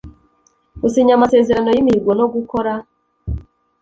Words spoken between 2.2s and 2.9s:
gukora